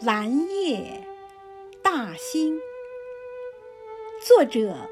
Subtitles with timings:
[0.00, 1.04] 蓝夜，
[1.82, 2.56] 大兴。
[4.24, 4.88] 作者：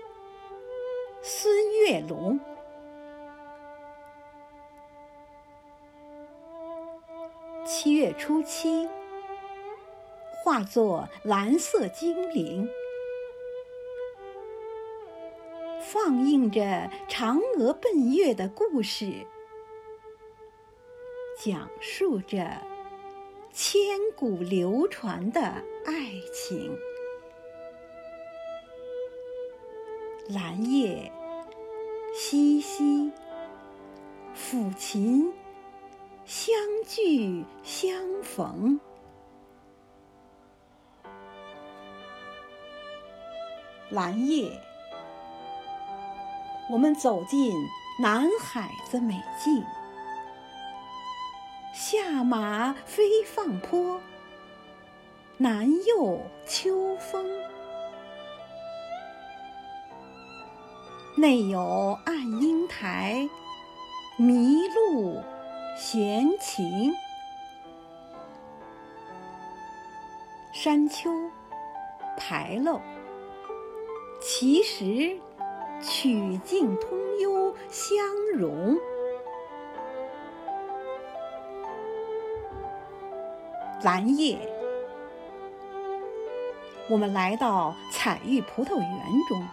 [1.23, 2.41] 孙月龙。
[7.65, 8.89] 七月初七，
[10.43, 12.69] 化作蓝色精灵，
[15.81, 19.25] 放映着嫦娥奔月的故事，
[21.39, 22.61] 讲述着。
[23.59, 23.81] 千
[24.15, 26.77] 古流传的爱情，
[30.29, 31.11] 兰叶
[32.15, 33.11] 兮兮，
[34.37, 35.33] 抚琴
[36.27, 36.55] 相
[36.87, 38.79] 聚相逢。
[43.89, 44.61] 兰叶，
[46.71, 47.55] 我们走进
[48.03, 49.65] 南海的美境。
[51.79, 54.01] 下马飞放坡，
[55.37, 57.23] 南佑秋风。
[61.19, 63.29] 内有暗英台，
[64.19, 65.23] 麋鹿
[65.77, 66.95] 闲情。
[70.55, 71.11] 山丘
[72.17, 72.81] 牌楼，
[74.23, 75.21] 其实
[75.83, 77.99] 曲径通幽相
[78.35, 78.79] 融。
[83.87, 84.37] 蓝叶，
[86.89, 88.91] 我们来到彩玉葡萄园
[89.29, 89.47] 中，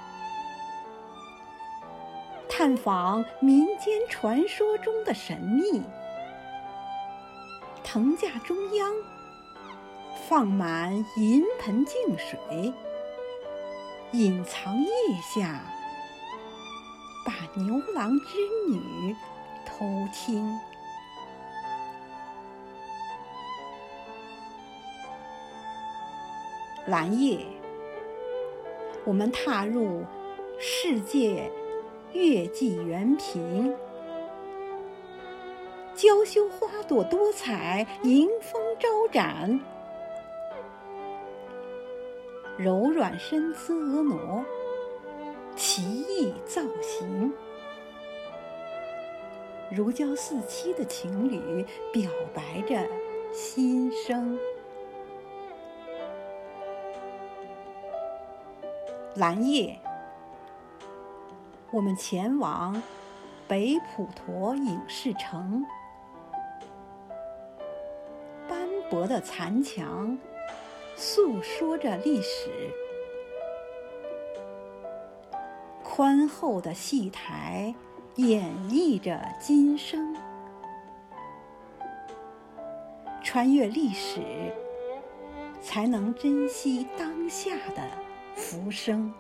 [2.50, 5.84] 探访民间传说中的神秘。
[7.84, 8.92] 藤架中央
[10.28, 12.74] 放满银盆净水，
[14.14, 14.88] 隐藏叶
[15.22, 15.62] 下
[17.24, 18.38] 把牛郎织
[18.72, 19.16] 女
[19.64, 20.60] 偷听。
[26.86, 27.40] 蓝夜，
[29.06, 30.04] 我们踏入
[30.60, 31.50] 世界
[32.12, 33.74] 月季园坪，
[35.96, 39.58] 娇羞花朵多彩，迎风招展，
[42.58, 44.46] 柔软身姿婀娜，
[45.56, 47.32] 奇异造型，
[49.72, 52.86] 如胶似漆的情侣表白着
[53.32, 54.38] 心声。
[59.16, 59.80] 蓝夜，
[61.72, 62.82] 我们前往
[63.48, 65.64] 北普陀影视城，
[68.50, 70.18] 斑驳的残墙
[70.96, 72.50] 诉说着历史，
[75.84, 77.76] 宽厚的戏台
[78.16, 80.18] 演绎着今生，
[83.22, 84.22] 穿越历史，
[85.62, 87.88] 才能珍惜当下的。
[88.36, 89.14] 浮生，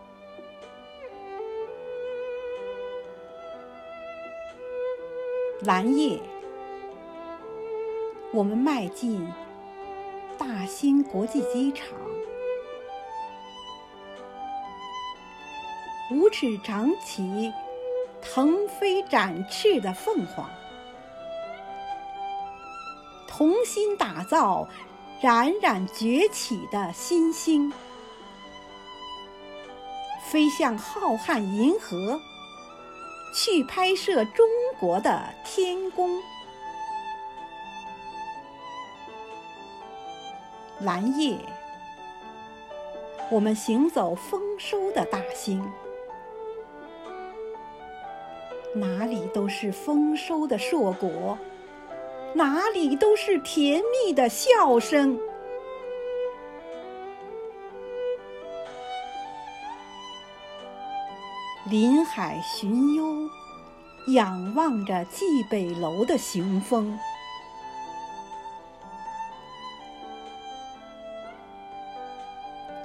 [5.62, 6.20] 蓝夜，
[8.32, 9.28] 我们迈进
[10.38, 11.88] 大兴国际机场，
[16.12, 17.52] 五尺长起，
[18.22, 20.50] 腾飞展翅的凤凰，
[23.28, 24.68] 同心打造
[25.22, 27.72] 冉冉崛起的新星。
[30.26, 32.20] 飞向浩瀚银河，
[33.34, 34.48] 去拍摄中
[34.80, 36.10] 国的天宫。
[40.80, 41.38] 蓝夜，
[43.30, 45.64] 我们行走丰收的大兴，
[48.74, 51.38] 哪里都是丰收的硕果，
[52.34, 55.18] 哪里都是甜蜜的笑声。
[61.74, 63.28] 临海寻幽，
[64.14, 67.00] 仰望着蓟北楼的雄风。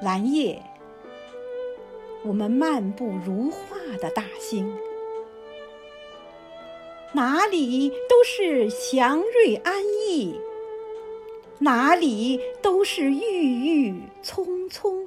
[0.00, 0.62] 蓝夜，
[2.24, 4.74] 我们漫步如画的大兴，
[7.12, 10.40] 哪里都是祥瑞安逸，
[11.58, 15.06] 哪里都是郁郁葱葱。